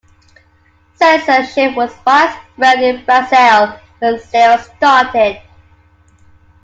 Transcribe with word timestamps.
Censorship 0.95 1.75
was 1.75 1.91
widespread 2.03 2.81
in 2.81 3.05
Brazil 3.05 3.79
when 3.99 4.17
Zero 4.17 4.57
started. 4.57 5.39